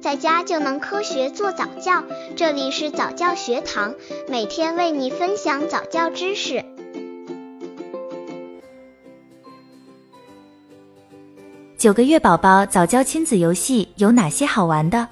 [0.00, 2.02] 在家就能科学做早教。
[2.34, 3.94] 这里是早教学堂，
[4.28, 6.64] 每天为你分享早教知识。
[11.76, 15.06] 九个月宝宝早教亲子游戏有哪些好玩的？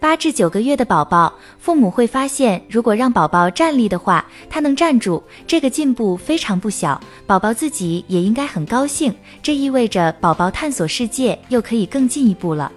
[0.00, 7.00] 八至九个月的宝宝，父母会发现，如果让宝宝站立的话，他能站住，这个进步非常不小。
[7.24, 12.70] 宝宝自己也应该很高兴，这意味着宝宝探索世界又可以更进一步了。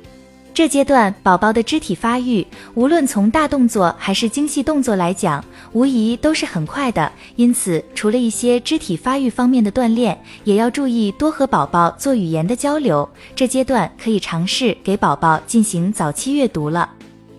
[0.58, 2.44] 这阶段宝宝的肢体发育，
[2.74, 7.12] 无论从大动作还是精细动作来讲，无疑都是很快的。
[7.36, 13.08] 因此，除了一些肢体发育方面的锻炼，也要注意多和宝宝做语言的交流。
[13.36, 16.90] 这阶段可以尝试给宝宝进行早期阅读了。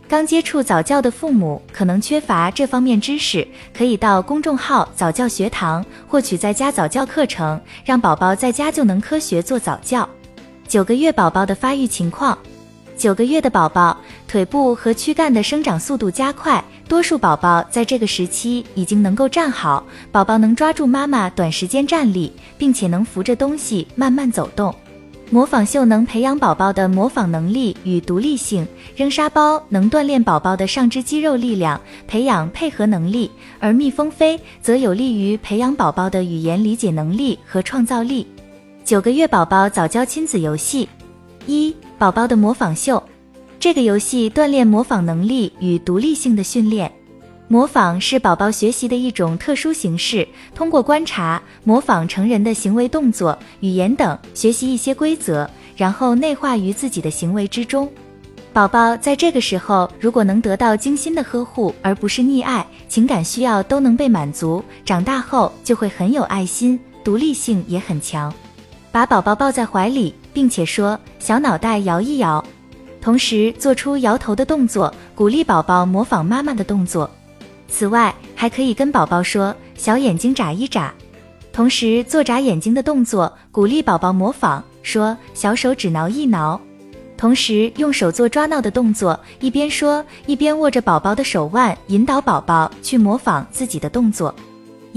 [0.07, 3.45] 刚接触早教的父母可能缺乏这方面知识，
[3.77, 10.09] 可以到公众号早教学堂获取在家早教课程，让宝宝在家就能科学做早教。
[10.69, 12.39] 九个月宝宝的发育情况，
[12.99, 24.75] 九个月的宝宝腿部和躯干的生长速度加快，多数宝宝在这个时期已经能够站好，宝宝能抓住妈妈短时间站立，并且能扶着东西慢慢走动。
[25.31, 38.27] 模仿秀能培养宝宝的模仿能力与独立性，扔沙包能锻炼宝宝的上肢肌肉力量，培养配合能力，而蜜蜂飞则有利于培养宝宝的语言理解能力和创造力。
[38.85, 40.89] 九个月宝宝早教亲子游戏
[41.47, 43.03] 一，宝宝的模仿秀，
[43.59, 46.93] 这个游戏锻炼模仿能力与独立性的训练。
[47.51, 57.91] 模仿是宝宝学习的一种特殊形式，通过观察、模仿成人的行为、动作、语言等，学习一些规则，然后内化于自己的行为之中。
[58.53, 68.31] 宝宝在这个时候，如果能得到精心的呵护，而不是溺爱，情感需要都能被满足，长大后就会很有爱心，独立性也很强。
[68.91, 72.45] 把宝宝抱在怀里，并且说“小脑袋摇一摇”，
[73.01, 77.09] 同时做出摇头的动作，鼓励宝宝模仿妈妈的动作。
[77.69, 80.93] 此外，还可以跟宝宝说“小眼睛眨一眨”，
[81.53, 86.59] 同时做眨眼睛的动作，鼓励宝宝模仿说“小手指挠一挠”，
[87.17, 94.35] 同时用手做抓挠的动作，一边说一边握着宝宝的手腕，引导宝宝去模仿自己的动作。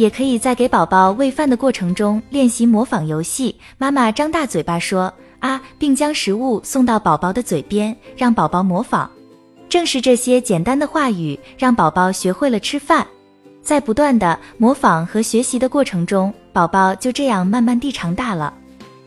[0.01, 9.07] 也可以在给宝宝喂饭的过程中练习模仿游戏，妈妈张大嘴巴说“啊”，并将食物送到宝宝的嘴边，让宝宝模仿。
[9.69, 13.05] 正是这些简单的话语，让宝宝学会了吃饭。
[13.61, 18.51] 在不断的模仿和学习的过程中，宝宝就这样慢慢地长大了。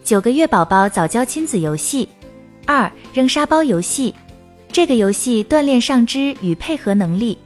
[0.05, 2.09] 九个月宝宝早教亲子游戏
[2.66, 4.15] 二：扔沙包游戏。
[4.71, 7.37] 这个游戏锻炼上肢与配合能力。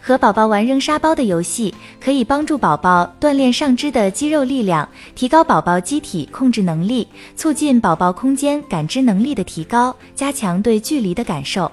[0.00, 7.06] 和宝宝玩扔沙包的游戏，可以帮助宝宝锻炼上肢的肌肉力量，提高宝宝机体控制能力，
[7.36, 11.70] 促进宝宝空间感知能力的提高，加强对距离的感受。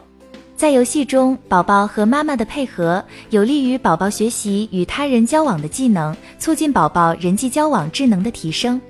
[0.55, 8.81] 在游戏中，宝宝和妈妈的配合有利于宝宝学习与他人交往的技能，促进宝宝人际交往智能的提升。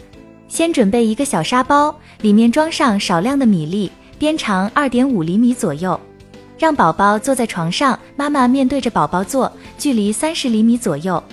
[0.47, 5.99] 先准备一个小沙包，里面装上少量的米粒，边长二点五厘米左右。
[6.57, 11.23] 让宝宝坐在床上，妈妈面对着宝宝坐，距离三十厘米左右。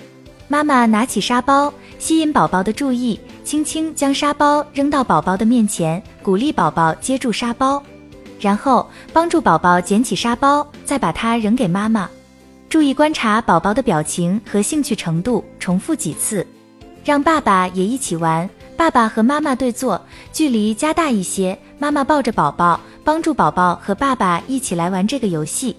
[0.47, 7.81] 妈妈拿起沙包，吸引宝宝的注意，轻轻将沙包扔到宝宝的面前，鼓励宝宝接住沙包。
[8.39, 12.07] 然后帮助宝宝捡起沙包，再把它扔给妈妈。
[12.69, 16.45] 注意观察宝宝的表情和兴趣程度，重复几次，
[17.03, 18.47] 让爸爸也一起玩。
[18.77, 19.99] 爸爸和妈妈对坐，
[20.33, 21.57] 距离加大一些。
[21.79, 25.75] 妈妈抱着宝宝，帮助宝宝和爸爸一起来玩这个游戏。